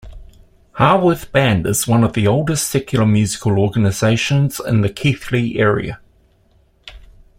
Haworth 0.79 1.31
Band 1.31 1.67
is 1.67 1.87
one 1.87 2.03
of 2.03 2.13
the 2.13 2.25
oldest 2.25 2.67
secular 2.67 3.05
musical 3.05 3.59
organisations 3.59 4.59
in 4.59 4.81
the 4.81 4.89
Keighley 4.89 5.59
area. 5.59 5.99